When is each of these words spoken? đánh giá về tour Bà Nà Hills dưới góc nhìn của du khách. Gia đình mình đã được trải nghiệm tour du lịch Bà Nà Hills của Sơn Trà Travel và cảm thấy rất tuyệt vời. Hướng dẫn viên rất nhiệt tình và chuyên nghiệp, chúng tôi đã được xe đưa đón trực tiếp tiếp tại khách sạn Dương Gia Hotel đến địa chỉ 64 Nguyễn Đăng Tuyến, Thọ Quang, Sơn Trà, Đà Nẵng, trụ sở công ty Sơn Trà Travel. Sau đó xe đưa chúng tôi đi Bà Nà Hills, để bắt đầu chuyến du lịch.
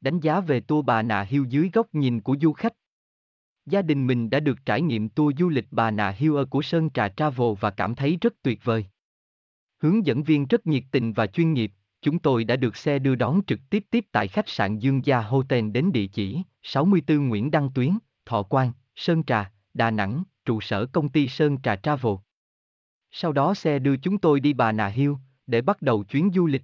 đánh 0.00 0.20
giá 0.20 0.40
về 0.40 0.60
tour 0.60 0.86
Bà 0.86 1.02
Nà 1.02 1.22
Hills 1.22 1.48
dưới 1.48 1.70
góc 1.72 1.94
nhìn 1.94 2.20
của 2.20 2.36
du 2.40 2.52
khách. 2.52 2.72
Gia 3.66 3.82
đình 3.82 4.06
mình 4.06 4.30
đã 4.30 4.40
được 4.40 4.58
trải 4.64 4.82
nghiệm 4.82 5.08
tour 5.08 5.38
du 5.38 5.48
lịch 5.48 5.66
Bà 5.70 5.90
Nà 5.90 6.10
Hills 6.10 6.48
của 6.50 6.62
Sơn 6.62 6.90
Trà 6.90 7.08
Travel 7.08 7.48
và 7.60 7.70
cảm 7.70 7.94
thấy 7.94 8.18
rất 8.20 8.34
tuyệt 8.42 8.64
vời. 8.64 8.86
Hướng 9.78 10.06
dẫn 10.06 10.22
viên 10.22 10.46
rất 10.46 10.66
nhiệt 10.66 10.82
tình 10.90 11.12
và 11.12 11.26
chuyên 11.26 11.52
nghiệp, 11.52 11.72
chúng 12.02 12.18
tôi 12.18 12.44
đã 12.44 12.56
được 12.56 12.76
xe 12.76 12.98
đưa 12.98 13.14
đón 13.14 13.40
trực 13.46 13.60
tiếp 13.70 13.84
tiếp 13.90 14.06
tại 14.12 14.28
khách 14.28 14.48
sạn 14.48 14.78
Dương 14.78 15.04
Gia 15.04 15.20
Hotel 15.20 15.70
đến 15.70 15.92
địa 15.92 16.06
chỉ 16.06 16.42
64 16.62 17.28
Nguyễn 17.28 17.50
Đăng 17.50 17.70
Tuyến, 17.74 17.98
Thọ 18.26 18.42
Quang, 18.42 18.72
Sơn 18.96 19.24
Trà, 19.24 19.52
Đà 19.74 19.90
Nẵng, 19.90 20.22
trụ 20.44 20.60
sở 20.60 20.86
công 20.86 21.08
ty 21.08 21.28
Sơn 21.28 21.58
Trà 21.62 21.76
Travel. 21.76 22.12
Sau 23.10 23.32
đó 23.32 23.54
xe 23.54 23.78
đưa 23.78 23.96
chúng 23.96 24.18
tôi 24.18 24.40
đi 24.40 24.52
Bà 24.52 24.72
Nà 24.72 24.86
Hills, 24.86 25.18
để 25.46 25.62
bắt 25.62 25.82
đầu 25.82 26.04
chuyến 26.04 26.30
du 26.34 26.46
lịch. 26.46 26.62